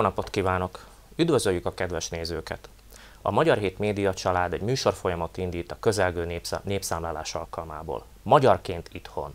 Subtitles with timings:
[0.00, 0.86] Jó napot kívánok!
[1.16, 2.68] Üdvözöljük a kedves nézőket!
[3.22, 8.04] A Magyar Hét Média Család egy műsorfolyamat indít a közelgő népszá- népszámlálás alkalmából.
[8.22, 9.34] Magyarként itthon.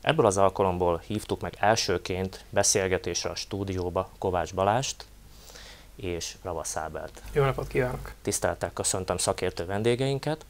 [0.00, 5.04] Ebből az alkalomból hívtuk meg elsőként beszélgetésre a stúdióba Kovács Balást
[5.96, 7.22] és Ravasz Ábelt.
[7.32, 8.12] Jó napot kívánok!
[8.22, 10.44] Tiszteltel köszöntöm szakértő vendégeinket.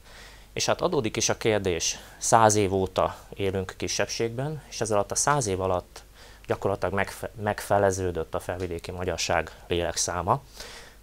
[0.53, 5.15] És hát adódik is a kérdés, száz év óta élünk kisebbségben, és ez alatt a
[5.15, 6.03] száz év alatt
[6.49, 10.41] gyakorlatilag megfe- megfeleződött a felvidéki magyarság lélekszáma.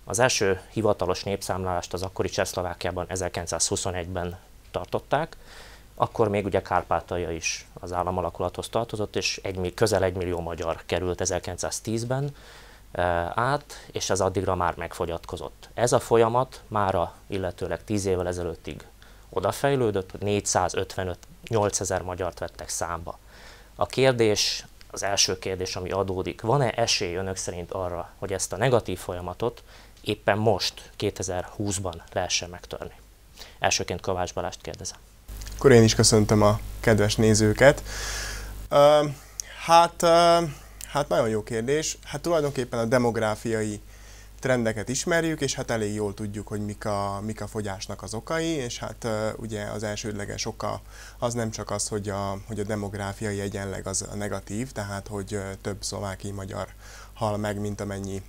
[0.04, 4.38] Az első hivatalos népszámlálást az akkori Csehszlovákiában 1921-ben
[4.70, 5.36] tartották,
[5.94, 11.20] akkor még ugye Kárpátalja is az államalakulathoz tartozott, és egy, közel egy millió magyar került
[11.24, 12.34] 1910-ben
[13.34, 15.68] át, és ez addigra már megfogyatkozott.
[15.74, 18.86] Ez a folyamat mára, illetőleg 10 évvel ezelőttig
[19.28, 23.18] odafejlődött, hogy 455 8000 magyart vettek számba.
[23.74, 24.64] A kérdés,
[24.96, 29.62] az első kérdés, ami adódik, van-e esély önök szerint arra, hogy ezt a negatív folyamatot
[30.00, 32.94] éppen most, 2020-ban lehessen megtörni?
[33.58, 34.98] Elsőként Kovács Balást kérdezem.
[35.56, 37.82] Akkor én is köszöntöm a kedves nézőket.
[38.70, 39.10] Uh,
[39.64, 40.48] hát, uh,
[40.86, 41.98] hát nagyon jó kérdés.
[42.04, 43.80] Hát tulajdonképpen a demográfiai
[44.46, 48.46] trendeket ismerjük, és hát elég jól tudjuk, hogy mik a, mik a fogyásnak az okai,
[48.46, 50.80] és hát ugye az elsődleges oka
[51.18, 55.84] az nem csak az, hogy a, hogy a demográfiai egyenleg az negatív, tehát hogy több
[55.84, 56.68] szlováki magyar
[57.14, 58.22] hal meg, mint amennyi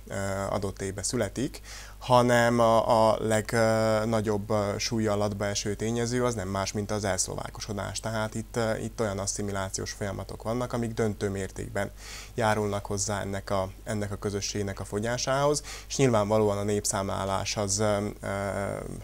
[0.50, 1.60] adott évben születik,
[1.98, 8.00] hanem a, a legnagyobb súlya alatba eső tényező az nem más, mint az elszlovákosodás.
[8.00, 11.90] Tehát itt, itt olyan asszimilációs folyamatok vannak, amik döntő mértékben
[12.34, 17.82] járulnak hozzá ennek a, ennek a közösségnek a fogyásához, és nyilvánvalóan a népszámlálás az,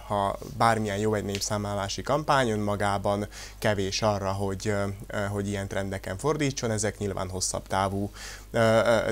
[0.06, 4.74] ha bármilyen jó egy népszámlálási kampány, önmagában kevés arra, hogy,
[5.30, 8.10] hogy ilyen trendeken fordítson, ezek nyilván hosszabb távú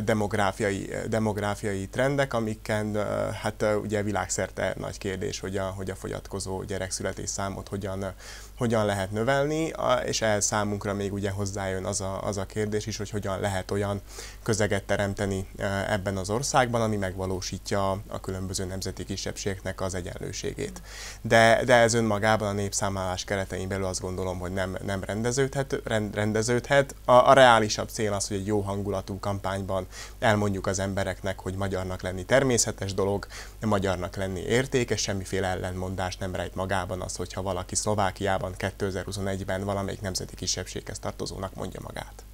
[0.05, 3.07] demográfiai, demográfiai trendek, amiken
[3.43, 8.13] hát ugye világszerte nagy kérdés, hogy a, hogy a fogyatkozó gyerekszületés számot hogyan,
[8.57, 9.73] hogyan lehet növelni,
[10.05, 13.71] és ehhez számunkra még ugye hozzájön az a, az a kérdés is, hogy hogyan lehet
[13.71, 14.01] olyan
[14.43, 15.49] közeget teremteni
[15.89, 20.83] ebben az országban, ami megvalósítja a különböző nemzeti kisebbségeknek az egyenlőségét.
[21.23, 25.81] De, de ez önmagában a népszámlálás keretein belül azt gondolom, hogy nem, nem rendeződhet.
[25.85, 26.95] Rend, rendeződhet.
[27.05, 29.87] A, a reálisabb cél az, hogy egy jó hangulatú kampányban
[30.19, 33.27] elmondjuk az embereknek, hogy magyarnak lenni természetes dolog,
[33.61, 40.37] magyarnak lenni értékes, semmiféle ellenmondás nem rejt magában az, hogyha valaki Szlovákiában 2021-ben valamelyik nemzeti
[40.37, 42.25] kisebbséghez tartozónak mondja magát.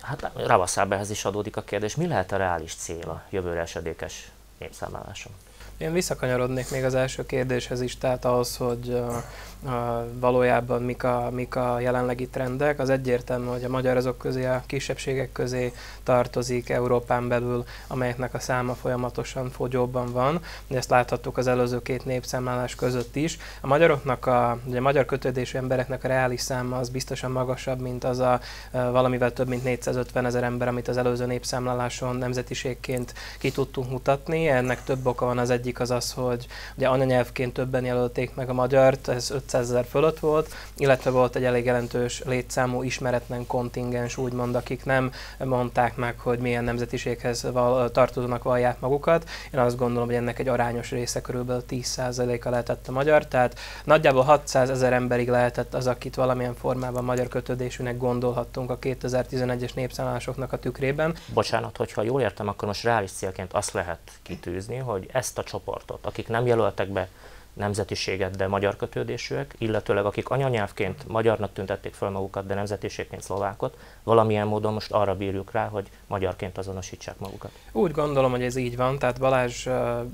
[0.00, 5.32] Hát Ravaszábehez is adódik a kérdés, mi lehet a reális cél a jövőre esedékes népszámláláson?
[5.78, 9.14] Én visszakanyarodnék még az első kérdéshez is, tehát ahhoz, hogy uh,
[9.62, 9.72] uh,
[10.20, 12.78] valójában mik a, mik a jelenlegi trendek.
[12.78, 15.72] Az egyértelmű, hogy a magyar azok közé, a kisebbségek közé
[16.02, 20.40] tartozik Európán belül, amelyeknek a száma folyamatosan fogyóban van.
[20.68, 23.38] Ezt láthattuk az előző két népszámlálás között is.
[23.60, 28.04] A magyaroknak, a, ugye a magyar kötődésű embereknek a reális száma az biztosan magasabb, mint
[28.04, 28.40] az a
[28.72, 34.48] uh, valamivel több mint 450 ezer ember, amit az előző népszámláláson nemzetiségként ki tudtunk mutatni.
[34.48, 36.46] Ennek több oka van az egy egyik az az, hogy
[36.76, 41.44] ugye anyanyelvként többen jelölték meg a magyart, ez 500 ezer fölött volt, illetve volt egy
[41.44, 45.12] elég jelentős létszámú ismeretlen kontingens, úgymond, akik nem
[45.44, 49.28] mondták meg, hogy milyen nemzetiséghez val- tartozónak vallják magukat.
[49.52, 54.22] Én azt gondolom, hogy ennek egy arányos része körülbelül 10%-a lehetett a magyar, tehát nagyjából
[54.22, 60.58] 600 ezer emberig lehetett az, akit valamilyen formában magyar kötődésűnek gondolhattunk a 2011-es népszámlásoknak a
[60.58, 61.14] tükrében.
[61.34, 66.06] Bocsánat, hogyha jól értem, akkor most reális célként azt lehet kitűzni, hogy ezt a csoportot,
[66.06, 67.08] akik nem jelöltek be
[67.56, 74.46] nemzetiséget, de magyar kötődésűek, illetőleg akik anyanyelvként magyarnak tüntették fel magukat, de nemzetiségként szlovákot, valamilyen
[74.46, 77.50] módon most arra bírjuk rá, hogy magyarként azonosítsák magukat.
[77.72, 79.66] Úgy gondolom, hogy ez így van, tehát Balázs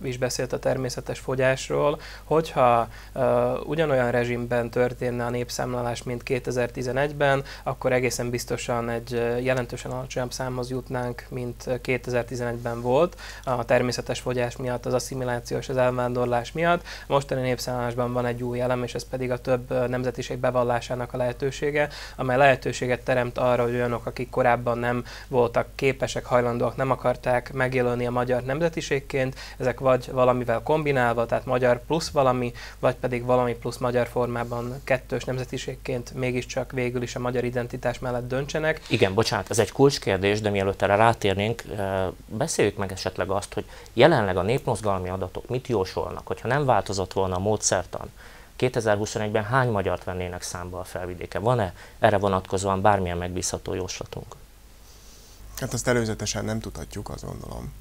[0.03, 2.89] is beszélt a természetes fogyásról, hogyha
[3.65, 9.11] ugyanolyan rezsimben történne a népszámlálás, mint 2011-ben, akkor egészen biztosan egy
[9.43, 15.77] jelentősen alacsonyabb számhoz jutnánk, mint 2011-ben volt a természetes fogyás miatt, az asszimiláció és az
[15.77, 16.83] elvándorlás miatt.
[17.33, 21.89] Mostani népszámlálásban van egy új elem, és ez pedig a több nemzetiség bevallásának a lehetősége,
[22.17, 28.07] amely lehetőséget teremt arra, hogy olyanok, akik korábban nem voltak képesek, hajlandóak, nem akarták megjelölni
[28.07, 33.79] a magyar nemzetiségként, ezek vagy valamivel kombinálva, tehát magyar plusz valami, vagy pedig valami plusz
[33.79, 38.81] magyar formában kettős nemzetiségként mégiscsak végül is a magyar identitás mellett döntsenek.
[38.89, 41.63] Igen, bocsánat, ez egy kulcskérdés, de mielőtt erre rátérnénk,
[42.27, 47.22] beszéljük meg esetleg azt, hogy jelenleg a népmozgalmi adatok mit jósolnak, hogyha nem változott volna
[47.31, 48.11] a módszertan,
[48.59, 51.39] 2021-ben hány magyart vennének számba a felvidéke?
[51.39, 54.37] Van-e erre vonatkozóan bármilyen megbízható jóslatunk?
[55.57, 57.73] Hát azt előzetesen nem tudhatjuk, azt gondolom.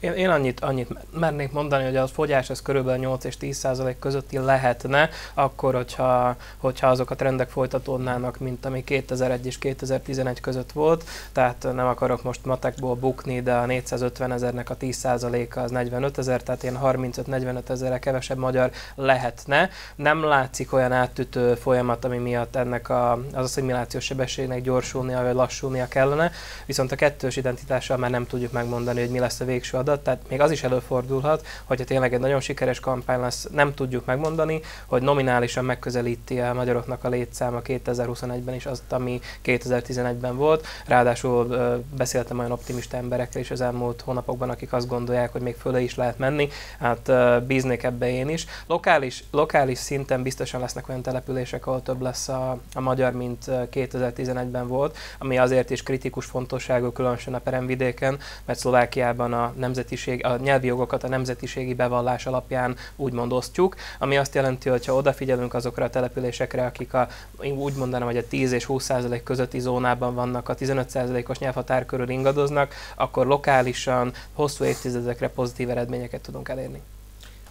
[0.00, 3.98] Én, én annyit, annyit mernék mondani, hogy a fogyás az körülbelül 8 és 10 százalék
[3.98, 10.72] közötti lehetne, akkor, hogyha, hogyha azok a trendek folytatódnának, mint ami 2001 és 2011 között
[10.72, 15.70] volt, tehát nem akarok most matekból bukni, de a 450 ezernek a 10 százaléka az
[15.70, 19.70] 45 ezer, tehát ilyen 35-45 ezerre kevesebb magyar lehetne.
[19.96, 25.88] Nem látszik olyan áttütő folyamat, ami miatt ennek a, az asszimilációs sebességnek gyorsulnia vagy lassulnia
[25.88, 26.30] kellene,
[26.66, 30.22] viszont a kettős identitással már nem tudjuk megmondani, hogy mi lesz a végső adat, tehát
[30.28, 35.02] még az is előfordulhat, hogyha tényleg egy nagyon sikeres kampány lesz, nem tudjuk megmondani, hogy
[35.02, 40.66] nominálisan megközelíti a magyaroknak a létszáma 2021-ben is azt, ami 2011-ben volt.
[40.86, 41.56] Ráadásul
[41.96, 45.94] beszéltem olyan optimista emberekkel is az elmúlt hónapokban, akik azt gondolják, hogy még fölé is
[45.94, 46.48] lehet menni.
[46.78, 47.12] Hát
[47.46, 48.46] bíznék ebbe én is.
[48.66, 54.66] Lokális, lokális szinten biztosan lesznek olyan települések, ahol több lesz a, a magyar, mint 2011-ben
[54.68, 60.36] volt, ami azért is kritikus fontosságú, különösen a peremvidéken, mert Szlovákiában a nemzeti nemzetiség, a
[60.36, 65.84] nyelvi jogokat a nemzetiségi bevallás alapján úgymond osztjuk, ami azt jelenti, hogy ha odafigyelünk azokra
[65.84, 67.08] a településekre, akik a,
[67.56, 71.86] úgy mondanám, hogy a 10 és 20 százalék közötti zónában vannak, a 15 százalékos nyelvhatár
[71.86, 76.82] körül ingadoznak, akkor lokálisan hosszú évtizedekre pozitív eredményeket tudunk elérni.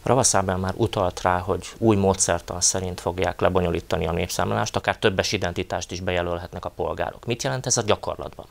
[0.04, 5.92] Ravaszában már utalt rá, hogy új módszertan szerint fogják lebonyolítani a népszámlálást, akár többes identitást
[5.92, 7.26] is bejelölhetnek a polgárok.
[7.26, 8.46] Mit jelent ez a gyakorlatban?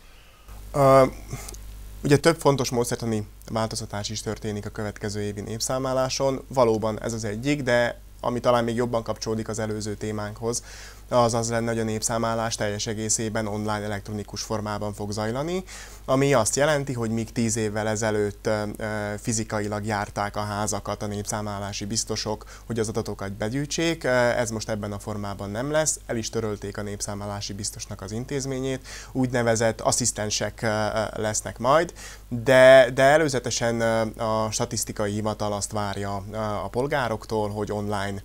[2.06, 6.44] Ugye több fontos módszertani változtatás is történik a következő évi népszámláláson.
[6.48, 10.62] Valóban ez az egyik, de ami talán még jobban kapcsolódik az előző témánkhoz,
[11.08, 15.64] az az lenne, hogy a népszámlálás teljes egészében online elektronikus formában fog zajlani,
[16.04, 18.48] ami azt jelenti, hogy míg tíz évvel ezelőtt
[19.20, 24.98] fizikailag járták a házakat a népszámlálási biztosok, hogy az adatokat begyűjtsék, ez most ebben a
[24.98, 30.66] formában nem lesz, el is törölték a népszámlálási biztosnak az intézményét, úgynevezett asszisztensek
[31.16, 31.92] lesznek majd,
[32.28, 33.80] de, de előzetesen
[34.16, 36.24] a statisztikai hivatal azt várja
[36.64, 38.22] a polgároktól, hogy online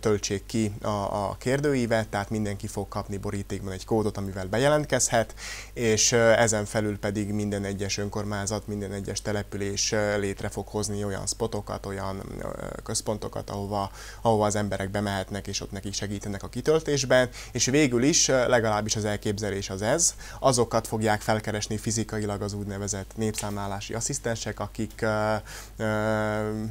[0.00, 0.88] töltsék ki a,
[1.28, 5.34] a kérdőívet, tehát mindenki fog kapni borítékban egy kódot, amivel bejelentkezhet,
[5.72, 11.86] és ezen felül pedig minden egyes önkormányzat, minden egyes település létre fog hozni olyan spotokat,
[11.86, 12.22] olyan
[12.82, 13.90] központokat, ahova,
[14.22, 19.04] ahova az emberek bemehetnek, és ott nekik segítenek a kitöltésben, és végül is, legalábbis az
[19.04, 25.04] elképzelés az ez, azokat fogják felkeresni fizikailag az úgynevezett népszámlálási asszisztensek, akik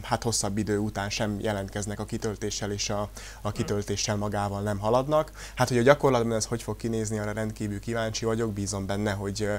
[0.02, 3.10] hát hosszabb idő után sem jelentkeznek a kitöltéssel kitöltéssel és a,
[3.42, 5.31] a kitöltéssel magával nem haladnak.
[5.56, 9.50] Hát, hogy a gyakorlatban ez hogy fog kinézni, arra rendkívül kíváncsi vagyok, bízom benne, hogy,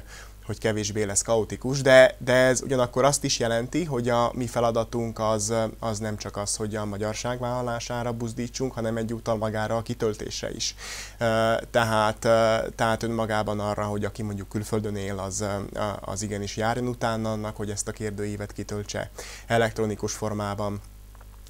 [0.47, 5.19] hogy kevésbé lesz kaotikus, de, de ez ugyanakkor azt is jelenti, hogy a mi feladatunk
[5.19, 10.51] az, az nem csak az, hogy a magyarság vállalására buzdítsunk, hanem egyúttal magára a kitöltésre
[10.51, 10.75] is.
[11.71, 12.19] Tehát,
[12.75, 15.45] tehát önmagában arra, hogy aki mondjuk külföldön él, az,
[16.01, 19.11] az igenis járjon utána annak, hogy ezt a kérdőívet kitöltse
[19.47, 20.81] elektronikus formában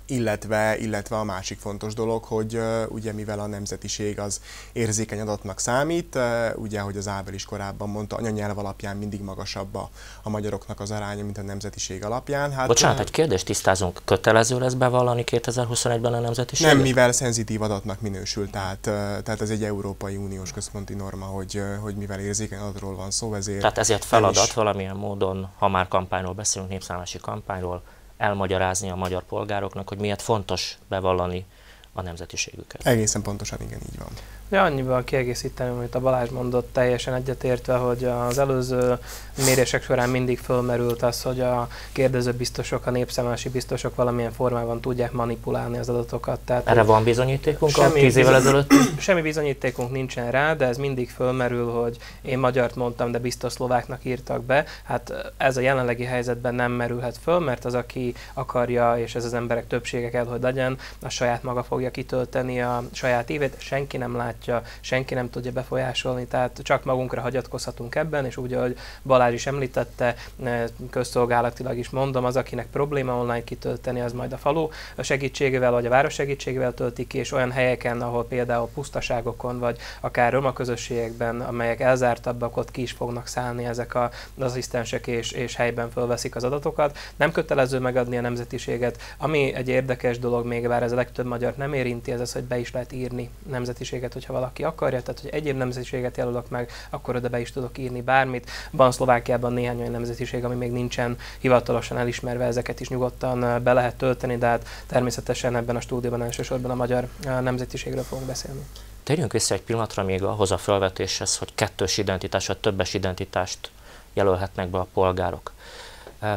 [0.06, 4.40] illetve, illetve a másik fontos dolog, hogy ugye mivel a nemzetiség az
[4.72, 6.18] érzékeny adatnak számít,
[6.54, 9.90] ugye, hogy az Ábel is korábban mondta, anyanyelv alapján mindig magasabb a,
[10.22, 12.52] a magyaroknak az aránya, mint a nemzetiség alapján.
[12.52, 14.00] Hát, Bocsánat, egy kérdést tisztázunk.
[14.04, 16.66] Kötelező lesz bevallani 2021-ben a nemzetiség?
[16.66, 18.78] Nem, mivel szenzitív adatnak minősül, tehát,
[19.22, 23.60] tehát ez egy Európai Uniós központi norma, hogy, hogy mivel érzékeny adatról van szó, ezért...
[23.60, 24.54] Tehát ezért feladat is...
[24.54, 27.82] valamilyen módon, ha már kampányról beszélünk, népszállási kampányról,
[28.16, 31.46] elmagyarázni a magyar polgároknak, hogy miért fontos bevallani
[31.92, 32.86] a nemzetiségüket.
[32.86, 34.08] Egészen pontosan igen, így van.
[34.48, 38.98] Ja, annyival kiegészíteni, amit a Balázs mondott, teljesen egyetértve, hogy az előző
[39.44, 45.12] mérések során mindig fölmerült az, hogy a kérdező biztosok, a népszámlási biztosok valamilyen formában tudják
[45.12, 46.40] manipulálni az adatokat.
[46.40, 48.72] Tehát, Erre van bizonyítékunk semmi, tíz évvel ezelőtt?
[48.98, 54.04] Semmi bizonyítékunk nincsen rá, de ez mindig fölmerül, hogy én magyart mondtam, de biztos szlováknak
[54.04, 54.64] írtak be.
[54.84, 59.34] Hát ez a jelenlegi helyzetben nem merülhet föl, mert az, aki akarja, és ez az
[59.34, 64.16] emberek többsége kell, hogy legyen, a saját maga fogja kitölteni a saját évét, senki nem
[64.16, 69.32] látja látja, senki nem tudja befolyásolni, tehát csak magunkra hagyatkozhatunk ebben, és úgy, ahogy Balázs
[69.32, 74.68] is említette, eh, közszolgálatilag is mondom, az, akinek probléma online kitölteni, az majd a falu
[74.98, 80.32] segítségével, vagy a város segítségével töltik ki, és olyan helyeken, ahol például pusztaságokon, vagy akár
[80.32, 85.56] roma közösségekben, amelyek elzártabbak, ott ki is fognak szállni ezek a, az asszisztensek, és, és
[85.56, 86.98] helyben fölveszik az adatokat.
[87.16, 88.98] Nem kötelező megadni a nemzetiséget.
[89.18, 92.42] Ami egy érdekes dolog, még bár ez a legtöbb magyar nem érinti, ez az, hogy
[92.42, 97.16] be is lehet írni nemzetiséget, hogyha valaki akarja, tehát hogy egyéb nemzetiséget jelölök meg, akkor
[97.16, 98.50] oda be is tudok írni bármit.
[98.70, 103.94] Van Szlovákiában néhány olyan nemzetiség, ami még nincsen hivatalosan elismerve, ezeket is nyugodtan be lehet
[103.96, 108.60] tölteni, de hát természetesen ebben a stúdióban elsősorban a magyar nemzetiségről fogunk beszélni.
[109.02, 113.70] Térjünk vissza egy pillanatra még ahhoz a felvetéshez, hogy kettős identitás vagy többes identitást
[114.12, 115.52] jelölhetnek be a polgárok.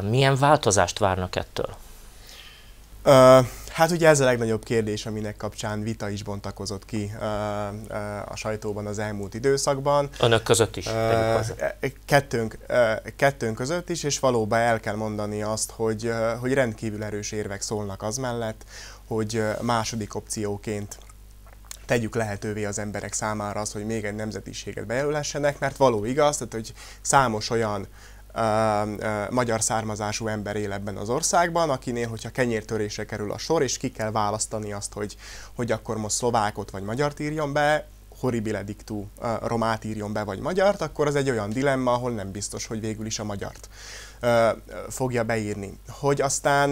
[0.08, 1.76] Milyen változást várnak ettől?
[3.72, 7.12] Hát ugye ez a legnagyobb kérdés, aminek kapcsán vita is bontakozott ki
[8.24, 10.08] a sajtóban az elmúlt időszakban.
[10.20, 10.86] Önök között is?
[10.86, 11.46] Uh,
[12.04, 12.76] kettőnk, uh,
[13.16, 18.02] kettőnk között is, és valóban el kell mondani azt, hogy, hogy rendkívül erős érvek szólnak
[18.02, 18.64] az mellett,
[19.06, 20.98] hogy második opcióként
[21.86, 26.52] tegyük lehetővé az emberek számára az, hogy még egy nemzetiséget bejelölhessenek, mert való igaz, tehát
[26.52, 27.86] hogy számos olyan
[29.30, 33.90] magyar származású ember él ebben az országban, akinél, hogyha kenyértörésre kerül a sor, és ki
[33.90, 35.16] kell választani azt, hogy,
[35.54, 37.86] hogy akkor most szlovákot vagy magyart írjon be,
[38.18, 39.06] horribile dictu
[39.42, 43.06] romát írjon be, vagy magyart, akkor az egy olyan dilemma, ahol nem biztos, hogy végül
[43.06, 43.68] is a magyart
[44.88, 45.78] fogja beírni.
[45.88, 46.70] Hogy aztán,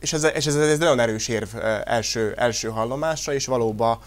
[0.00, 1.48] és ez, és ez, ez nagyon erős érv
[1.84, 3.98] első, első hallomásra, és valóban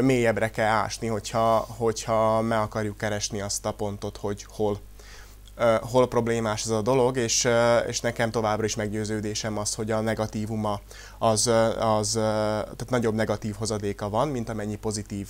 [0.00, 4.80] mélyebbre kell ásni, hogyha, hogyha meg akarjuk keresni azt a pontot, hogy hol
[5.80, 7.48] hol problémás ez a dolog, és,
[7.86, 10.80] és nekem továbbra is meggyőződésem az, hogy a negatívuma
[11.18, 11.46] az,
[11.78, 15.28] az tehát nagyobb negatív hozadéka van, mint amennyi pozitív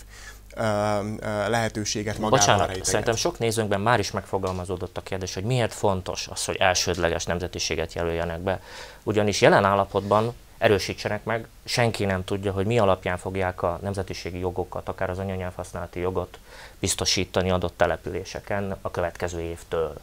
[1.49, 2.89] lehetőséget magával Bocsánat, rejteget.
[2.89, 7.93] szerintem sok nézőnkben már is megfogalmazódott a kérdés, hogy miért fontos az, hogy elsődleges nemzetiséget
[7.93, 8.61] jelöljenek be.
[9.03, 14.89] Ugyanis jelen állapotban erősítsenek meg, senki nem tudja, hogy mi alapján fogják a nemzetiségi jogokat,
[14.89, 16.39] akár az anyanyelvhasználati jogot
[16.79, 19.95] biztosítani adott településeken a következő évtől.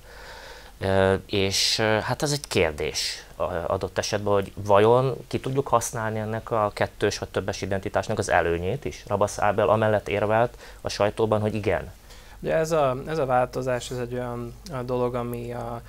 [1.26, 3.26] És hát ez egy kérdés
[3.68, 8.86] adott esetben, hogy vajon ki tudjuk használni ennek a kettős vagy többes identitásnak az előnyét
[8.86, 9.04] is?
[9.08, 11.92] Rabasz Ábel amellett érvelt a sajtóban, hogy igen.
[12.40, 14.54] Ugye ez a, ez a változás, ez egy olyan
[14.86, 15.82] dolog, ami a,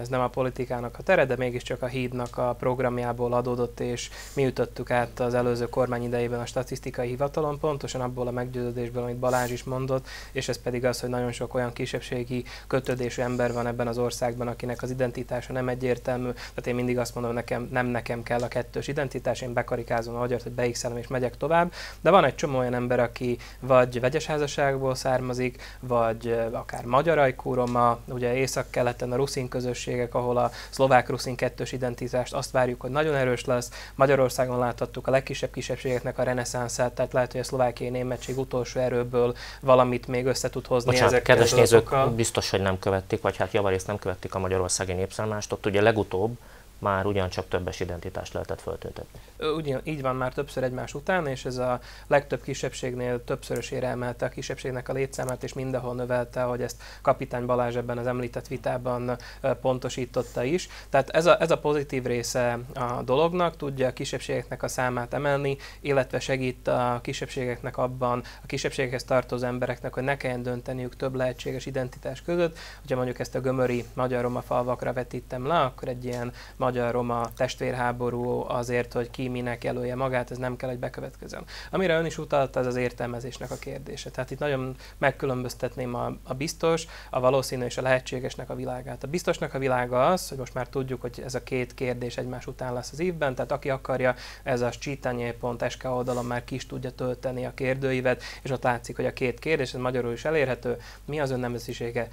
[0.00, 4.46] ez nem a politikának a tere, de mégiscsak a hídnak a programjából adódott, és mi
[4.46, 9.50] ütöttük át az előző kormány idejében a statisztikai hivatalon, pontosan abból a meggyőződésből, amit Balázs
[9.50, 13.86] is mondott, és ez pedig az, hogy nagyon sok olyan kisebbségi kötődésű ember van ebben
[13.86, 16.30] az országban, akinek az identitása nem egyértelmű.
[16.30, 20.18] Tehát én mindig azt mondom, nekem, nem nekem kell a kettős identitás, én bekarikázom a
[20.18, 21.72] magyart, hogy beixelem és megyek tovább.
[22.00, 27.98] De van egy csomó olyan ember, aki vagy vegyes házasságból származik, vagy akár magyar ajkúroma,
[28.08, 33.44] ugye észak-keleten a ruszin közösségek, ahol a szlovák-ruszin kettős identitást azt várjuk, hogy nagyon erős
[33.44, 33.70] lesz.
[33.94, 39.36] Magyarországon láthattuk a legkisebb kisebbségeknek a reneszánszát, tehát lehet, hogy a szlovákiai németség utolsó erőből
[39.60, 43.52] valamit még össze tud hozni Bocsánat, ezekkel kedves nézők, biztos, hogy nem követték, vagy hát
[43.52, 45.52] javarészt nem követték a magyarországi népszállást.
[45.52, 46.36] Ott ugye legutóbb
[46.78, 49.20] már ugyancsak többes identitást lehetett föltöltetni.
[49.56, 54.28] Ugyan, így van már többször egymás után, és ez a legtöbb kisebbségnél többszörösére emelte a
[54.28, 59.16] kisebbségnek a létszámát, és mindenhol növelte, hogy ezt kapitány Balázs ebben az említett vitában
[59.60, 60.68] pontosította is.
[60.88, 65.56] Tehát ez a, ez a pozitív része a dolognak, tudja a kisebbségeknek a számát emelni,
[65.80, 71.66] illetve segít a kisebbségeknek abban, a kisebbségekhez tartozó embereknek, hogy ne kelljen dönteniük több lehetséges
[71.66, 72.58] identitás között.
[72.80, 76.32] Hogyha mondjuk ezt a gömöri magyar-roma falvakra vetítem le, akkor egy ilyen
[76.68, 81.44] magyar-roma testvérháború azért, hogy ki minek jelölje magát, ez nem kell, hogy bekövetkezzen.
[81.70, 84.10] Amire ön is utalt, ez az értelmezésnek a kérdése.
[84.10, 89.04] Tehát itt nagyon megkülönböztetném a, a biztos, a valószínű és a lehetségesnek a világát.
[89.04, 92.46] A biztosnak a világa az, hogy most már tudjuk, hogy ez a két kérdés egymás
[92.46, 96.90] után lesz az évben, tehát aki akarja, ez a csítanyé.sk oldalon már ki is tudja
[96.90, 101.20] tölteni a kérdőívet, és ott látszik, hogy a két kérdés, ez magyarul is elérhető, mi
[101.20, 102.08] az ön nemzetisége,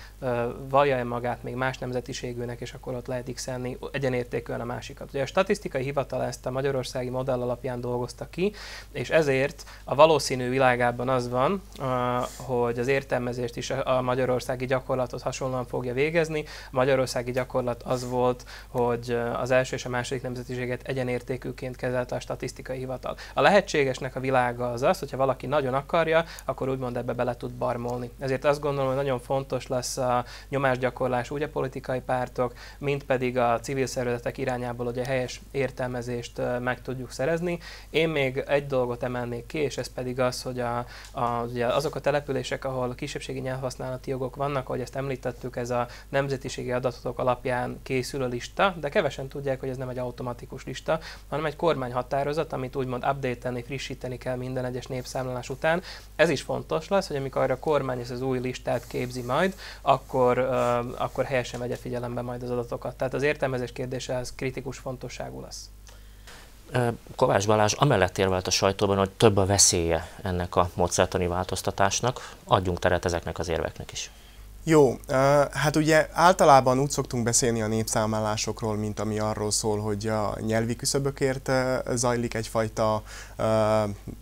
[0.70, 3.50] vallja-e magát még más nemzetiségűnek, és akkor ott lehet x
[3.92, 5.10] egyenérték mértékűen a másikat.
[5.10, 8.54] Ugye a statisztikai hivatal ezt a magyarországi modell alapján dolgozta ki,
[8.92, 11.62] és ezért a valószínű világában az van,
[12.38, 16.44] hogy az értelmezést is a magyarországi gyakorlatot hasonlóan fogja végezni.
[16.44, 22.20] A magyarországi gyakorlat az volt, hogy az első és a második nemzetiséget egyenértékűként kezelte a
[22.20, 23.16] statisztikai hivatal.
[23.34, 27.52] A lehetségesnek a világa az az, hogyha valaki nagyon akarja, akkor úgymond ebbe bele tud
[27.52, 28.12] barmolni.
[28.20, 33.38] Ezért azt gondolom, hogy nagyon fontos lesz a nyomásgyakorlás úgy a politikai pártok, mint pedig
[33.38, 37.60] a civil szervezetek emberek irányából a helyes értelmezést meg tudjuk szerezni.
[37.89, 41.96] Én még egy dolgot emelnék ki, és ez pedig az, hogy a, a, ugye azok
[41.96, 47.20] a települések, ahol a kisebbségi nyelvhasználati jogok vannak, ahogy ezt említettük, ez a nemzetiségi adatok
[47.20, 51.00] alapján készül a lista, de kevesen tudják, hogy ez nem egy automatikus lista,
[51.30, 55.82] hanem egy kormányhatározat, amit úgymond update frissíteni kell minden egyes népszámlálás után.
[56.15, 60.38] Ez is fontos lesz, hogy amikor a kormány ezt az új listát képzi majd, akkor,
[60.38, 62.96] uh, akkor helyesen vegye figyelembe majd az adatokat.
[62.96, 65.70] Tehát az értelmezés kérdése ez kritikus fontosságú lesz.
[67.15, 72.34] Kovács Balázs amellett érvelt a sajtóban, hogy több a veszélye ennek a módszertani változtatásnak.
[72.44, 74.12] Adjunk teret ezeknek az érveknek is.
[74.67, 75.00] Jó,
[75.51, 80.75] hát ugye általában úgy szoktunk beszélni a népszámlálásokról, mint ami arról szól, hogy a nyelvi
[80.75, 81.51] küszöbökért
[81.93, 83.03] zajlik egyfajta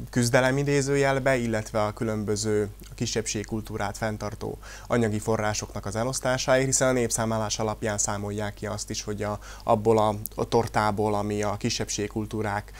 [0.09, 4.57] küzdelem idézőjelbe, illetve a különböző kisebbségkultúrát fenntartó
[4.87, 9.97] anyagi forrásoknak az elosztásáért, hiszen a népszámlálás alapján számolják ki azt is, hogy a, abból
[9.97, 12.71] a, a tortából, ami a kisebbségkultúrák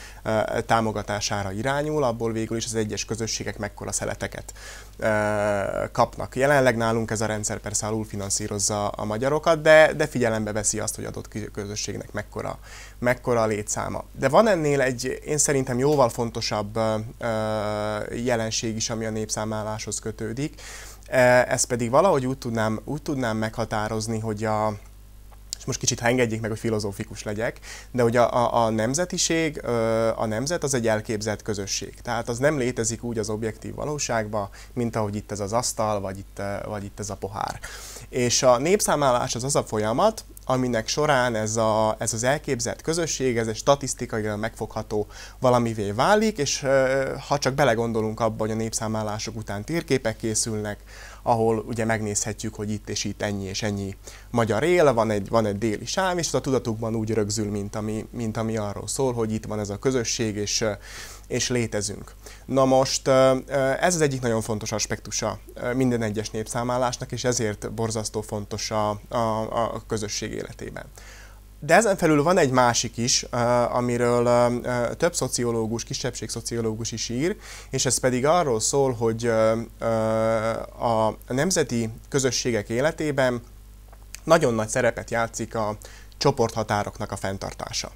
[0.65, 4.53] támogatására irányul, abból végül is az egyes közösségek mekkora szeleteket
[5.92, 6.36] kapnak.
[6.36, 11.06] Jelenleg nálunk ez a rendszer persze alulfinanszírozza a magyarokat, de, de figyelembe veszi azt, hogy
[11.06, 12.60] adott közösségnek mekkora,
[13.00, 14.04] mekkora a létszáma.
[14.20, 16.80] De van ennél egy, én szerintem jóval fontosabb
[18.24, 20.62] jelenség is, ami a népszámláláshoz kötődik.
[21.48, 24.74] Ez pedig valahogy úgy tudnám, úgy tudnám meghatározni, hogy a,
[25.63, 27.60] és most kicsit ha engedjék meg, hogy filozófikus legyek,
[27.91, 29.65] de hogy a, a, a nemzetiség,
[30.15, 31.93] a nemzet az egy elképzelt közösség.
[32.01, 36.17] Tehát az nem létezik úgy az objektív valóságban, mint ahogy itt ez az asztal, vagy
[36.17, 37.60] itt, vagy itt ez a pohár.
[38.10, 43.38] És a népszámlálás az az a folyamat, aminek során ez, a, ez az elképzelt közösség,
[43.38, 45.08] ez egy statisztikailag megfogható
[45.39, 46.65] valamivé válik, és
[47.27, 50.79] ha csak belegondolunk abba, hogy a népszámlálások után térképek készülnek,
[51.24, 53.96] ahol ugye megnézhetjük, hogy itt és itt ennyi és ennyi
[54.32, 57.75] magyar él, van egy, van egy déli sáv, és az a tudatukban úgy rögzül, mint
[57.75, 60.65] ami, mint ami arról szól, hogy itt van ez a közösség, és,
[61.27, 62.13] és létezünk.
[62.46, 63.08] Na most
[63.80, 65.39] ez az egyik nagyon fontos aspektusa
[65.75, 70.86] minden egyes népszámlálásnak, és ezért borzasztó fontos a, a, a közösség életében.
[71.65, 73.24] De ezen felül van egy másik is,
[73.70, 74.51] amiről
[74.98, 77.36] több szociológus, kisebbségszociológus is ír,
[77.70, 79.25] és ez pedig arról szól, hogy
[80.79, 83.41] a nemzeti közösségek életében
[84.24, 85.77] nagyon nagy szerepet játszik a
[86.17, 87.91] csoporthatároknak a fenntartása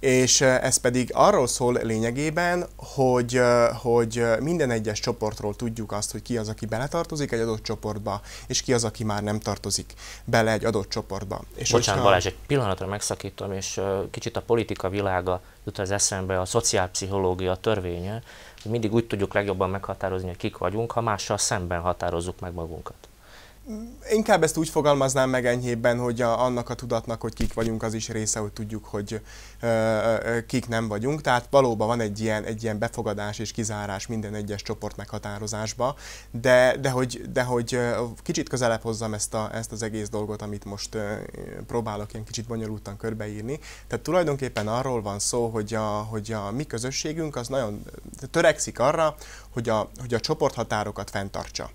[0.00, 3.40] és ez pedig arról szól lényegében, hogy,
[3.82, 8.62] hogy minden egyes csoportról tudjuk azt, hogy ki az, aki beletartozik egy adott csoportba, és
[8.62, 11.40] ki az, aki már nem tartozik bele egy adott csoportba.
[11.54, 12.02] És Bocsánat, hogyha...
[12.02, 18.22] Balázs, egy pillanatra megszakítom, és kicsit a politika világa jut az eszembe, a szociálpszichológia törvénye,
[18.62, 23.07] hogy mindig úgy tudjuk legjobban meghatározni, hogy kik vagyunk, ha mással szemben határozzuk meg magunkat.
[24.10, 27.94] Inkább ezt úgy fogalmaznám meg enyhébben, hogy a, annak a tudatnak, hogy kik vagyunk, az
[27.94, 29.20] is része, hogy tudjuk, hogy
[29.60, 31.20] ö, ö, kik nem vagyunk.
[31.20, 35.96] Tehát valóban van egy ilyen, egy ilyen befogadás és kizárás minden egyes csoport meghatározásba,
[36.30, 37.78] de, de, hogy, de hogy
[38.22, 41.12] kicsit közelebb hozzam ezt, a, ezt az egész dolgot, amit most ö,
[41.66, 43.58] próbálok ilyen kicsit bonyolultan körbeírni.
[43.86, 47.84] Tehát tulajdonképpen arról van szó, hogy a, hogy a mi közösségünk az nagyon
[48.30, 49.14] törekszik arra,
[49.50, 51.70] hogy a, hogy a csoporthatárokat fenntartsa.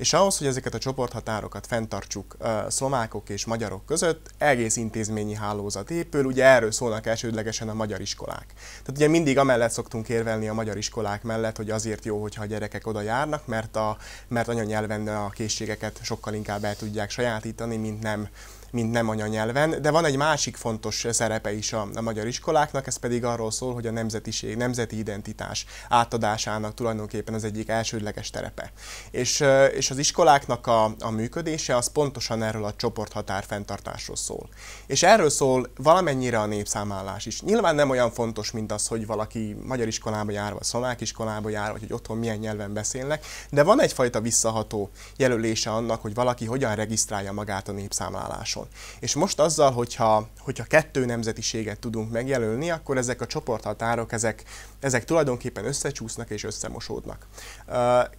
[0.00, 2.36] És ahhoz, hogy ezeket a csoporthatárokat fenntartsuk
[2.68, 8.46] szlomákok és magyarok között, egész intézményi hálózat épül, ugye erről szólnak elsődlegesen a magyar iskolák.
[8.56, 12.46] Tehát ugye mindig amellett szoktunk érvelni a magyar iskolák mellett, hogy azért jó, hogyha a
[12.46, 13.96] gyerekek oda járnak, mert, a,
[14.28, 18.28] mert anyanyelven a készségeket sokkal inkább el tudják sajátítani, mint nem
[18.70, 22.96] mint nem anyanyelven, de van egy másik fontos szerepe is a, a magyar iskoláknak, ez
[22.96, 28.72] pedig arról szól, hogy a nemzetiség, nemzeti identitás átadásának tulajdonképpen az egyik elsődleges terepe.
[29.10, 34.48] És, és az iskoláknak a, a működése az pontosan erről a csoporthatár fenntartásról szól.
[34.86, 37.42] És erről szól valamennyire a népszámlálás is.
[37.42, 41.70] Nyilván nem olyan fontos, mint az, hogy valaki magyar iskolába jár, vagy szlovák iskolába jár,
[41.70, 46.74] vagy hogy otthon milyen nyelven beszélnek, de van egyfajta visszaható jelölése annak, hogy valaki hogyan
[46.74, 48.68] regisztrálja magát a népszámláláson piacon.
[49.00, 54.44] És most azzal, hogyha, hogyha kettő nemzetiséget tudunk megjelölni, akkor ezek a csoporthatárok, ezek,
[54.80, 57.26] ezek tulajdonképpen összecsúsznak és összemosódnak.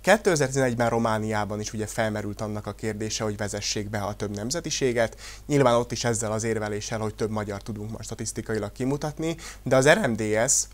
[0.04, 5.18] 2011-ben Romániában is ugye felmerült annak a kérdése, hogy vezessék be a több nemzetiséget.
[5.48, 9.90] Nyilván ott is ezzel az érveléssel, hogy több magyar tudunk most statisztikailag kimutatni, de az
[9.90, 10.68] RMDS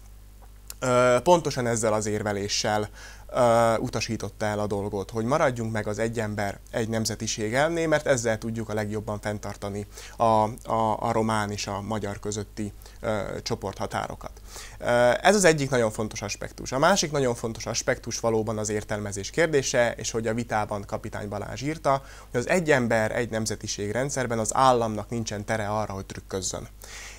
[1.24, 2.90] pontosan ezzel az érveléssel
[3.34, 8.08] uh, utasította el a dolgot, hogy maradjunk meg az egy ember, egy nemzetiség elné, mert
[8.08, 9.88] ezzel tudjuk a legjobban fenntartani
[10.18, 14.32] a, a, a román és a magyar közötti uh, csoporthatárokat.
[14.80, 16.72] Uh, ez az egyik nagyon fontos aspektus.
[16.72, 21.62] A másik nagyon fontos aspektus valóban az értelmezés kérdése, és hogy a vitában kapitány Balázs
[21.62, 26.68] írta, hogy az egy ember, egy nemzetiség rendszerben az államnak nincsen tere arra, hogy trükközzön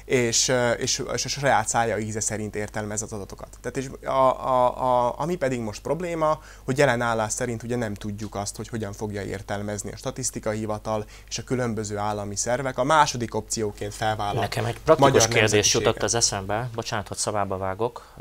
[0.09, 3.49] és, és, és a saját szája íze szerint értelmez az adatokat.
[3.61, 7.95] Tehát és a, a, a, ami pedig most probléma, hogy jelen állás szerint ugye nem
[7.95, 12.79] tudjuk azt, hogy hogyan fogja értelmezni a statisztikai hivatal és a különböző állami szervek.
[12.79, 14.41] A második opcióként felvállal.
[14.41, 18.15] Nekem egy praktikus kérdés jutott az eszembe, bocsánat, hogy szavába vágok.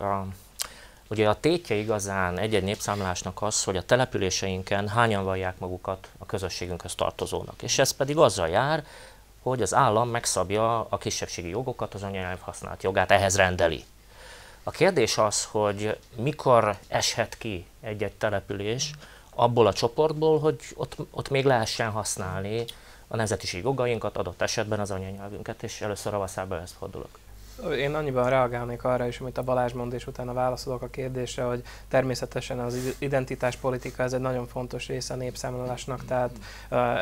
[1.09, 6.95] Ugye a tétje igazán egy-egy népszámlásnak az, hogy a településeinken hányan vallják magukat a közösségünkhöz
[6.95, 7.61] tartozónak.
[7.61, 8.83] És ez pedig azzal jár,
[9.49, 13.83] hogy az állam megszabja a kisebbségi jogokat, az anyanyelv használat jogát, ehhez rendeli.
[14.63, 18.91] A kérdés az, hogy mikor eshet ki egy-egy település
[19.35, 22.65] abból a csoportból, hogy ott, ott még lehessen használni
[23.07, 27.19] a nemzetiség jogainkat, adott esetben az anyanyelvünket, és először a vaszába ezt fordulok.
[27.77, 31.63] Én annyiban reagálnék arra is, amit a Balázs mond, és utána válaszolok a kérdésre, hogy
[31.87, 36.31] természetesen az identitáspolitika ez egy nagyon fontos része a népszámlálásnak, tehát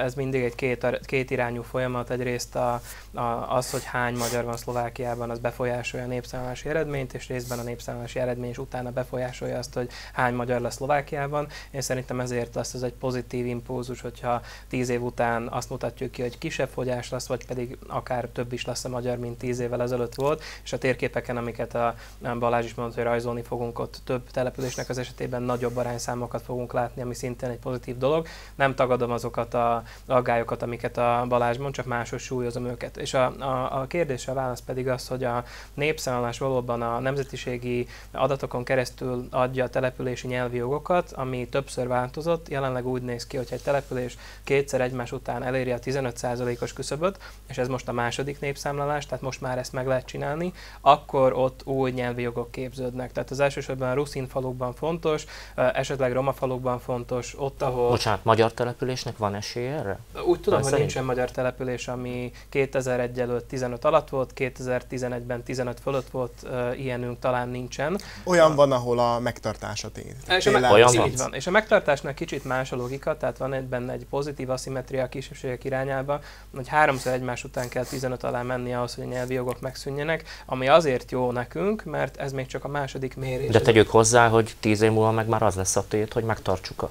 [0.03, 2.09] ez mindig egy két, két irányú folyamat.
[2.09, 2.81] Egyrészt a,
[3.13, 7.63] a, az, hogy hány magyar van Szlovákiában, az befolyásolja a népszámlálási eredményt, és részben a
[7.63, 11.47] népszámlálási eredmény is utána befolyásolja azt, hogy hány magyar lesz Szlovákiában.
[11.71, 16.21] Én szerintem ezért lesz ez egy pozitív impulzus, hogyha tíz év után azt mutatjuk ki,
[16.21, 19.81] hogy kisebb fogyás lesz, vagy pedig akár több is lesz a magyar, mint tíz évvel
[19.81, 21.95] ezelőtt volt, és a térképeken, amiket a
[22.39, 27.01] Balázs is mondta, hogy rajzolni fogunk, ott több településnek az esetében nagyobb arányszámokat fogunk látni,
[27.01, 28.27] ami szintén egy pozitív dolog.
[28.55, 32.97] Nem tagadom azokat a aggályokat, amiket a Balázs mond, csak máshogy súlyozom őket.
[32.97, 37.87] És a, a, a kérdés, a válasz pedig az, hogy a népszámlálás valóban a nemzetiségi
[38.11, 42.49] adatokon keresztül adja a települési nyelvi jogokat, ami többször változott.
[42.49, 47.57] Jelenleg úgy néz ki, hogy egy település kétszer egymás után eléri a 15%-os küszöböt, és
[47.57, 51.65] ez most a második népszámlálás, tehát most már ezt meg lehet csinálni csinálni, akkor ott
[51.65, 53.11] új nyelvi jogok képződnek.
[53.11, 57.89] Tehát az elsősorban a ruszin falukban fontos, esetleg roma falukban fontos, ott, ahol...
[57.89, 59.99] Bocsánat, magyar településnek van esély erre?
[60.25, 66.09] Úgy tudom, hogy nincsen magyar település, ami 2001 előtt 15 alatt volt, 2011-ben 15 fölött
[66.09, 67.97] volt, ilyenünk talán nincsen.
[68.23, 68.55] Olyan a...
[68.55, 70.15] van, ahol a megtartás a tény.
[70.37, 71.11] És a, me- olyan van.
[71.17, 71.33] van.
[71.33, 75.07] És a megtartásnak kicsit más a logika, tehát van egy benne egy pozitív aszimetria a
[75.07, 76.19] kisebbségek irányába,
[76.55, 80.67] hogy háromszor egymás után kell 15 alá menni ahhoz, hogy a nyelvi jogok megszűnjenek, ami
[80.67, 83.51] azért jó nekünk, mert ez még csak a második mérés.
[83.51, 86.81] De tegyük hozzá, hogy tíz év múlva meg már az lesz a tét, hogy megtartsuk
[86.81, 86.89] a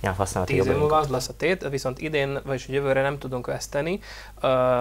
[0.00, 4.00] nyelvhasználati Tíz év múlva az lesz a tét, viszont idén, vagyis jövőre nem tudunk veszteni.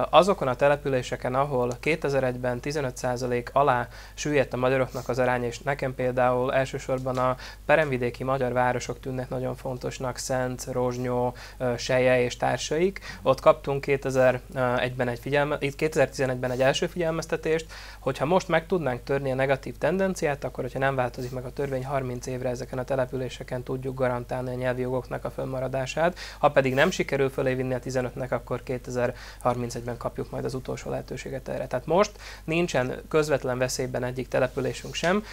[0.09, 6.53] Azokon a településeken, ahol 2001-ben 15% alá süllyedt a magyaroknak az aránya, és nekem például
[6.53, 11.33] elsősorban a peremvidéki magyar városok tűnnek nagyon fontosnak, Szent, Rozsnyó,
[11.77, 12.99] Seje és társaik.
[13.21, 17.65] Ott kaptunk 2001-ben egy figyelme, itt 2011-ben egy első figyelmeztetést,
[17.99, 21.85] hogyha most meg tudnánk törni a negatív tendenciát, akkor hogyha nem változik meg a törvény
[21.85, 26.17] 30 évre ezeken a településeken tudjuk garantálni a nyelvi jogok országoknak a fönnmaradását.
[26.39, 31.47] Ha pedig nem sikerül fölé vinni a 15-nek, akkor 2031-ben kapjuk majd az utolsó lehetőséget
[31.47, 31.67] erre.
[31.67, 32.11] Tehát most
[32.43, 35.23] nincsen közvetlen veszélyben egyik településünk sem,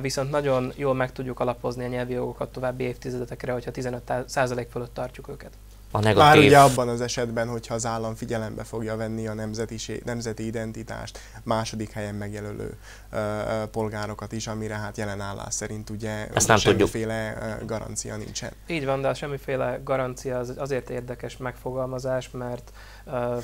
[0.00, 5.28] viszont nagyon jól meg tudjuk alapozni a nyelvi jogokat további évtizedekre, hogyha 15% fölött tartjuk
[5.28, 5.50] őket
[5.92, 6.22] a negatív...
[6.22, 9.34] Már ugye abban az esetben, hogyha az állam figyelembe fogja venni a
[10.04, 12.76] nemzeti identitást, második helyen megjelölő
[13.10, 17.68] ö, ö, polgárokat is, amire hát jelen állás szerint ugye Ezt nem semmiféle tudjuk.
[17.68, 18.50] garancia nincsen.
[18.66, 22.72] Így van, de a semmiféle garancia az azért érdekes megfogalmazás, mert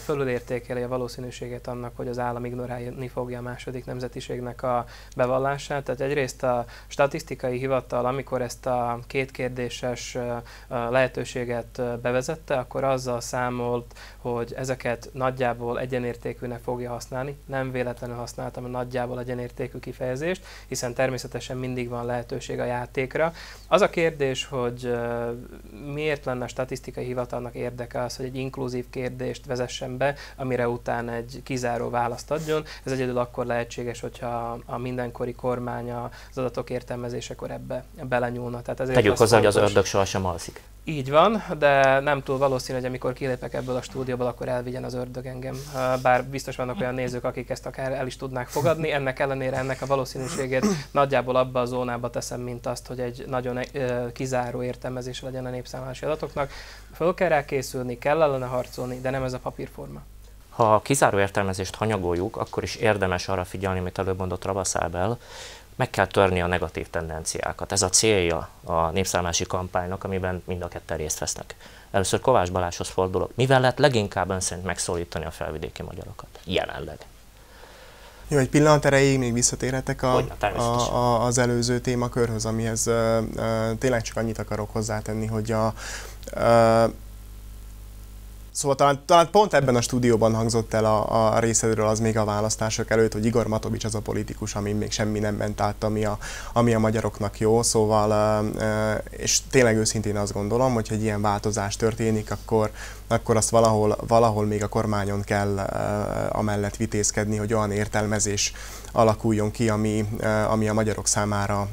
[0.04, 4.84] fölülértékeli a valószínűséget annak, hogy az állam ignorálni fogja a második nemzetiségnek a
[5.16, 5.84] bevallását.
[5.84, 10.18] Tehát egyrészt a statisztikai hivatal, amikor ezt a kétkérdéses
[10.68, 11.82] lehetőséget
[12.38, 17.36] bevezette, akkor azzal számolt, hogy ezeket nagyjából egyenértékűnek fogja használni.
[17.46, 23.32] Nem véletlenül használtam a nagyjából egyenértékű kifejezést, hiszen természetesen mindig van lehetőség a játékra.
[23.68, 24.92] Az a kérdés, hogy
[25.92, 31.08] miért lenne a statisztikai hivatalnak érdeke az, hogy egy inkluzív kérdést vezessen be, amire után
[31.08, 32.64] egy kizáró választ adjon.
[32.84, 38.62] Ez egyedül akkor lehetséges, hogyha a mindenkori kormány az adatok értelmezésekor ebbe belenyúlna.
[38.62, 40.62] Tehát ezért Tegyük hozzá, hogy az ördög sohasem alszik.
[40.88, 44.94] Így van, de nem túl valószínű, hogy amikor kilépek ebből a stúdióból, akkor elvigyen az
[44.94, 45.54] ördög engem.
[46.02, 49.82] Bár biztos vannak olyan nézők, akik ezt akár el is tudnák fogadni, ennek ellenére ennek
[49.82, 53.60] a valószínűségét nagyjából abba a zónába teszem, mint azt, hogy egy nagyon
[54.12, 56.50] kizáró értelmezés legyen a népszámlási adatoknak.
[56.94, 60.00] Föl kell rá készülni, kell ellene harcolni, de nem ez a papírforma.
[60.50, 65.18] Ha a kizáró értelmezést hanyagoljuk, akkor is érdemes arra figyelni, amit előbb mondott Rabaszábel,
[65.78, 67.72] meg kell törni a negatív tendenciákat.
[67.72, 71.56] Ez a célja a népszámlási kampánynak, amiben mind a ketten részt vesznek.
[71.90, 73.30] Először Kovács Balázshoz fordulok.
[73.34, 76.98] Mivel lehet leginkább ön szerint megszólítani a felvidéki magyarokat jelenleg?
[78.28, 83.78] Jó, egy pillanat erejéig még visszatérhetek a, a, a, az előző témakörhöz, amihez uh, uh,
[83.78, 85.74] tényleg csak annyit akarok hozzátenni, hogy a,
[86.36, 86.92] uh,
[88.58, 92.24] Szóval talán, talán pont ebben a stúdióban hangzott el a, a részedről az még a
[92.24, 96.04] választások előtt, hogy Igor Matovics az a politikus, ami még semmi nem ment át, ami
[96.04, 96.18] a,
[96.52, 97.62] ami a magyaroknak jó.
[97.62, 98.44] Szóval,
[99.10, 102.70] és tényleg őszintén azt gondolom, hogy egy ilyen változás történik, akkor,
[103.06, 105.58] akkor azt valahol, valahol még a kormányon kell
[106.28, 108.52] amellett vitézkedni, hogy olyan értelmezés
[108.92, 110.08] alakuljon ki, ami,
[110.48, 111.68] ami a magyarok számára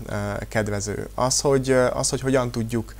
[0.49, 1.07] kedvező.
[1.15, 2.93] Az, hogy, az, hogy hogyan tudjuk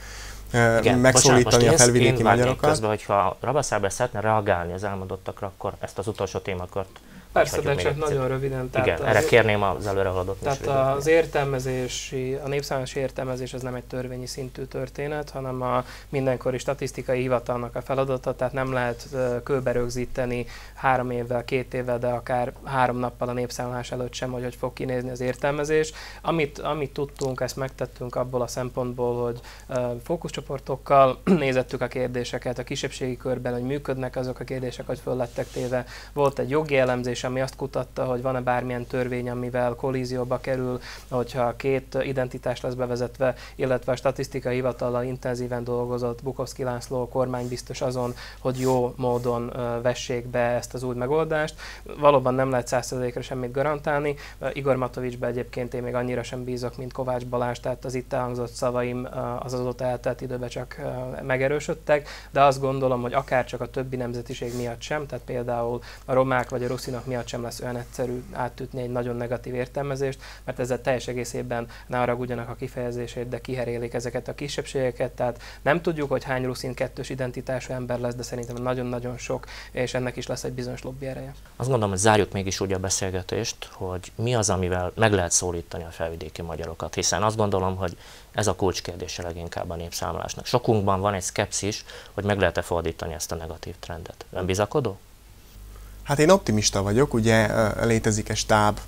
[0.80, 2.70] igen, megszólítani bocsánat, a felvidéki magyarokat.
[2.70, 7.00] Közben, hogyha Rabaszáber szeretne reagálni az elmondottakra, akkor ezt az utolsó témakört
[7.36, 8.70] Persze, de csak nagyon röviden.
[8.70, 13.76] Tehát Igen, erre kérném az előre haladott Tehát az értelmezési, a népszámos értelmezés az nem
[13.76, 19.08] egy törvényi szintű történet, hanem a mindenkori statisztikai hivatalnak a feladata, tehát nem lehet
[19.44, 24.44] kőbe rögzíteni három évvel, két évvel, de akár három nappal a népszámlás előtt sem, hogy
[24.44, 25.92] hogy fog kinézni az értelmezés.
[26.22, 29.40] Amit, amit tudtunk, ezt megtettünk abból a szempontból, hogy
[30.04, 35.48] fókuszcsoportokkal nézettük a kérdéseket, a kisebbségi körben, hogy működnek azok a kérdések, hogy föl lettek
[35.48, 35.86] téve.
[36.14, 41.56] Volt egy jogi elemzés, ami azt kutatta, hogy van-e bármilyen törvény, amivel kollízióba kerül, hogyha
[41.56, 48.14] két identitás lesz bevezetve, illetve a statisztikai hivatallal intenzíven dolgozott Bukowski László kormány biztos azon,
[48.40, 51.56] hogy jó módon vessék be ezt az új megoldást.
[52.00, 54.16] Valóban nem lehet százszerzékra semmit garantálni.
[54.54, 58.52] Igor Matovicsbe egyébként én még annyira sem bízok, mint Kovács Balázs, tehát az itt elhangzott
[58.52, 59.08] szavaim
[59.40, 60.82] az azóta eltelt időben csak
[61.22, 66.14] megerősödtek, de azt gondolom, hogy akár csak a többi nemzetiség miatt sem, tehát például a
[66.14, 70.60] romák vagy a ruszinok miatt sem lesz olyan egyszerű átütni egy nagyon negatív értelmezést, mert
[70.60, 76.10] ezzel teljes egészében ne haragudjanak a kifejezését, de kiherélik ezeket a kisebbségeket, tehát nem tudjuk,
[76.10, 80.44] hogy hány ruszin kettős identitású ember lesz, de szerintem nagyon-nagyon sok, és ennek is lesz
[80.44, 81.34] egy bizonyos lobby ereje.
[81.56, 85.84] Azt gondolom, hogy zárjuk mégis úgy a beszélgetést, hogy mi az, amivel meg lehet szólítani
[85.84, 87.98] a felvidéki magyarokat, hiszen azt gondolom, hogy
[88.32, 90.46] ez a kulcskérdése leginkább a népszámlásnak.
[90.46, 94.26] Sokunkban van egy szkepszis, hogy meg lehet-e fordítani ezt a negatív trendet.
[94.32, 94.98] Ön bizakodó?
[96.06, 97.50] Hát én optimista vagyok, ugye
[97.86, 98.80] létezik egy stáb,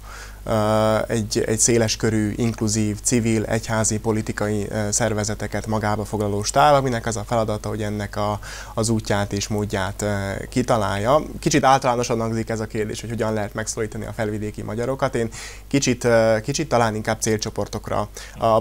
[1.08, 7.70] egy, egy széleskörű, inkluzív, civil, egyházi, politikai szervezeteket magába foglaló stáb, aminek az a feladata,
[7.70, 8.40] hogy ennek a,
[8.74, 10.06] az útját és módját
[10.50, 11.22] kitalálja.
[11.40, 15.16] Kicsit általánosan hangzik ez a kérdés, hogy hogyan lehet megszólítani a felvidéki magyarokat.
[15.16, 15.30] Én
[15.68, 16.08] kicsit,
[16.44, 18.10] kicsit talán inkább célcsoportokra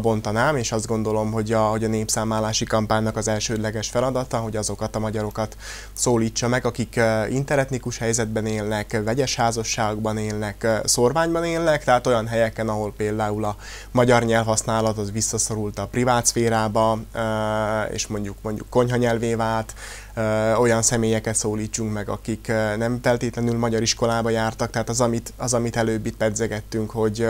[0.03, 4.97] bontanám, és azt gondolom, hogy a, hogy a népszámlálási kampánynak az elsődleges feladata, hogy azokat
[4.97, 5.57] a magyarokat
[5.93, 12.69] szólítsa meg, akik interetnikus helyzetben élnek, vegyes házasságban élnek, szorványban élnek, élnek, tehát olyan helyeken,
[12.69, 13.57] ahol például a
[13.91, 16.99] magyar nyelvhasználat az visszaszorult a privát szférába,
[17.93, 19.75] és mondjuk mondjuk konyhanyelvé vált,
[20.59, 25.77] olyan személyeket szólítsunk meg, akik nem feltétlenül magyar iskolába jártak, tehát az, amit, az, amit
[25.77, 27.27] előbb itt pedzegettünk, hogy,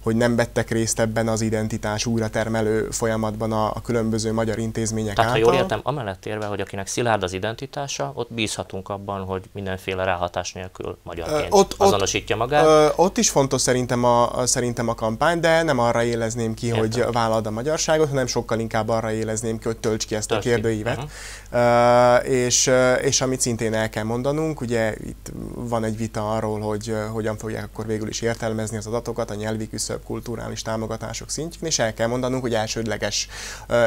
[0.00, 5.30] hogy nem vettek részt ebben az identitás újratermelő folyamatban a, a különböző magyar intézmények Tehát,
[5.30, 5.44] által.
[5.44, 10.04] ha jól értem, amellett érve, hogy akinek szilárd az identitása, ott bízhatunk abban, hogy mindenféle
[10.04, 12.64] ráhatás nélkül magyarként ott, azonosítja magát.
[12.64, 16.80] Ö, ott is fontos szerintem a, szerintem a kampány, de nem arra élezném ki, Értem.
[16.80, 20.46] hogy vállald a magyarságot, hanem sokkal inkább arra élezném ki, hogy tölts ki ezt Tölts
[20.46, 20.96] a kérdőívet.
[20.96, 22.70] Uh-huh és,
[23.02, 27.64] és amit szintén el kell mondanunk, ugye itt van egy vita arról, hogy hogyan fogják
[27.64, 32.06] akkor végül is értelmezni az adatokat a nyelvi küszöbb kulturális támogatások szintjén, és el kell
[32.06, 33.28] mondanunk, hogy elsődleges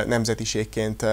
[0.06, 1.06] nemzetiségként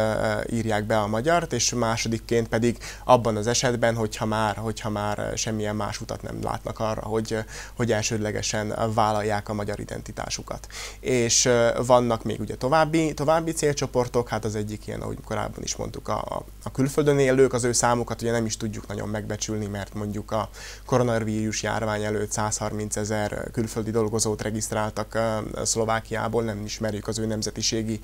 [0.50, 5.76] írják be a magyart, és másodikként pedig abban az esetben, hogyha már, hogyha már semmilyen
[5.76, 7.38] más utat nem látnak arra, hogy,
[7.76, 10.66] hogy elsődlegesen vállalják a magyar identitásukat.
[11.00, 11.48] És
[11.86, 16.44] vannak még ugye további, további célcsoportok, hát az egyik ilyen, ahogy korábban is mondtuk, a,
[16.62, 20.30] a külföldön külföldön élők, az ő számukat ugye nem is tudjuk nagyon megbecsülni, mert mondjuk
[20.30, 20.48] a
[20.86, 25.18] koronavírus járvány előtt 130 ezer külföldi dolgozót regisztráltak
[25.62, 28.00] Szlovákiából, nem ismerjük az ő nemzetiségi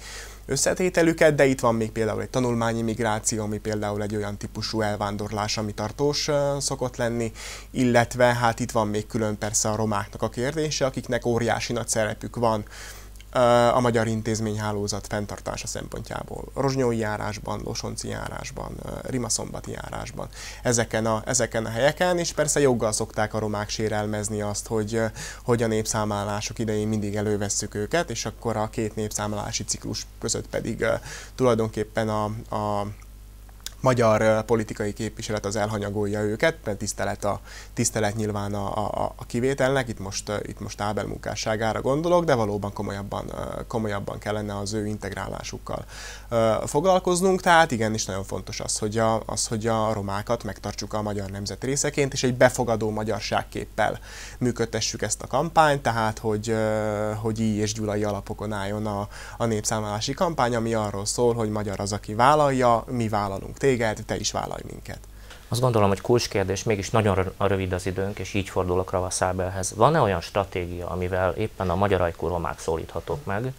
[0.46, 5.58] összetételüket, de itt van még például egy tanulmányi migráció, ami például egy olyan típusú elvándorlás,
[5.58, 7.32] ami tartós szokott lenni,
[7.70, 12.36] illetve hát itt van még külön persze a romáknak a kérdése, akiknek óriási nagy szerepük
[12.36, 12.64] van
[13.72, 16.44] a magyar intézményhálózat fenntartása szempontjából.
[16.54, 20.28] Rozsnyói járásban, Losonci járásban, Rimaszombati járásban,
[20.62, 25.00] ezeken a, ezeken a helyeken, és persze joggal szokták a romák sérelmezni azt, hogy,
[25.44, 30.84] hogy a népszámlálások idején mindig elővesszük őket, és akkor a két népszámlálási ciklus között pedig
[31.34, 32.24] tulajdonképpen a,
[32.56, 32.86] a
[33.82, 37.40] magyar politikai képviselet az elhanyagolja őket, mert tisztelet, a,
[37.74, 42.72] tisztelet nyilván a, a, a kivételnek, itt most, itt most Ábel munkásságára gondolok, de valóban
[42.72, 43.32] komolyabban,
[43.66, 45.84] komolyabban kellene az ő integrálásukkal
[46.66, 51.30] foglalkoznunk, tehát igenis nagyon fontos az, hogy a, az, hogy a romákat megtartsuk a magyar
[51.30, 53.98] nemzet részeként, és egy befogadó magyarságképpel
[54.38, 56.56] működtessük ezt a kampányt, tehát hogy,
[57.16, 61.80] hogy így és gyulai alapokon álljon a, a népszámlálási kampány, ami arról szól, hogy magyar
[61.80, 64.98] az, aki vállalja, mi vállalunk téged, téged, te is vállalj minket.
[65.48, 69.74] Azt gondolom, hogy kulcskérdés, mégis nagyon rövid az időnk, és így fordulok Ravaszábelhez.
[69.76, 73.52] Van-e olyan stratégia, amivel éppen a magyar ajkú romák szólíthatók meg,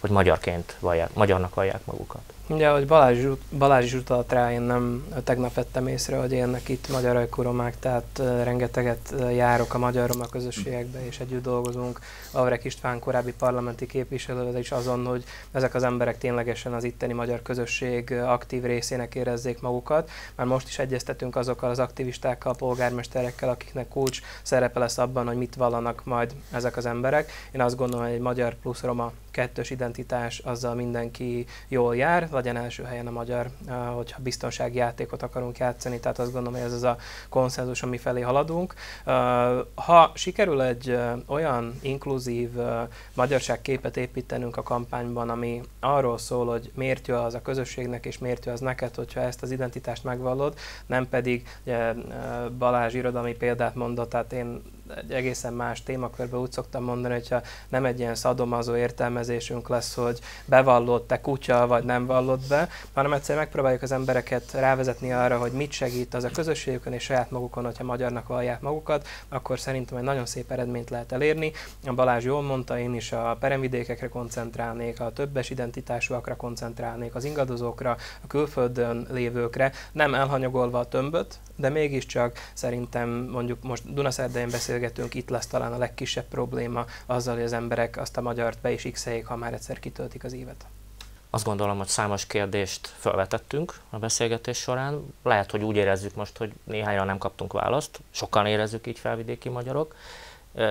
[0.00, 2.22] hogy magyarként vallják, magyarnak vallják magukat?
[2.50, 3.26] Ugye, hogy Balázs,
[3.58, 9.14] Balázs utalt rá, én nem tegnap vettem észre, hogy élnek itt magyar ajkuromák, tehát rengeteget
[9.32, 12.00] járok a magyar roma közösségekbe, és együtt dolgozunk.
[12.32, 17.42] Avrek István korábbi parlamenti képviselő is azon, hogy ezek az emberek ténylegesen az itteni magyar
[17.42, 20.10] közösség aktív részének érezzék magukat.
[20.34, 25.54] Már most is egyeztetünk azokkal az aktivistákkal, polgármesterekkel, akiknek kulcs szerepe lesz abban, hogy mit
[25.54, 27.30] vallanak majd ezek az emberek.
[27.52, 32.62] Én azt gondolom, hogy egy magyar plusz roma kettős identitás, azzal mindenki jól jár, legyen
[32.62, 33.46] első helyen a magyar,
[33.94, 36.96] hogyha biztonsági játékot akarunk játszani, tehát azt gondolom, hogy ez az a
[37.28, 38.74] konszenzus, ami felé haladunk.
[39.74, 42.50] Ha sikerül egy olyan inkluzív
[43.14, 48.18] magyarság képet építenünk a kampányban, ami arról szól, hogy miért jó az a közösségnek, és
[48.18, 50.54] miért jó az neked, hogyha ezt az identitást megvallod,
[50.86, 51.92] nem pedig ugye,
[52.58, 54.62] Balázs irodalmi példát mondott, tehát én
[54.96, 60.18] egy egészen más témakörben úgy szoktam mondani, hogyha nem egy ilyen szadomazó értelmezésünk lesz, hogy
[60.44, 65.52] bevallott te kutya, vagy nem vallott be, hanem egyszerűen megpróbáljuk az embereket rávezetni arra, hogy
[65.52, 70.04] mit segít az a közösségükön és saját magukon, hogyha magyarnak vallják magukat, akkor szerintem egy
[70.04, 71.52] nagyon szép eredményt lehet elérni.
[71.86, 77.96] A Balázs jól mondta, én is a peremvidékekre koncentrálnék, a többes identitásúakra koncentrálnék, az ingadozókra,
[78.22, 84.48] a külföldön lévőkre, nem elhanyagolva a tömböt, de mégiscsak szerintem mondjuk most Dunaszerdején
[84.80, 88.70] beszélgetünk, itt lesz talán a legkisebb probléma azzal, hogy az emberek azt a magyart be
[88.70, 90.66] is x ha már egyszer kitöltik az évet.
[91.30, 95.14] Azt gondolom, hogy számos kérdést felvetettünk a beszélgetés során.
[95.22, 99.94] Lehet, hogy úgy érezzük most, hogy néhányan nem kaptunk választ, sokan érezzük így felvidéki magyarok.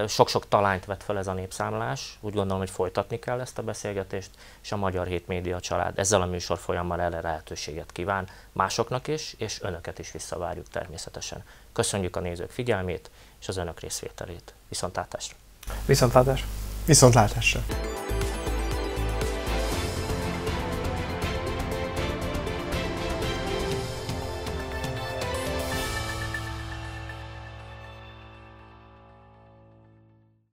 [0.08, 4.30] Sok-sok talányt vett fel ez a népszámlás, úgy gondolom, hogy folytatni kell ezt a beszélgetést,
[4.62, 9.36] és a Magyar Hét Média család ezzel a műsor folyammal erre lehetőséget kíván másoknak is,
[9.38, 11.44] és önöket is visszavárjuk természetesen.
[11.74, 14.54] Köszönjük a nézők figyelmét és az önök részvételét.
[14.70, 15.36] Viszontlátásra!
[15.86, 16.48] Viszontlátásra!
[16.86, 17.66] Viszontlátásra!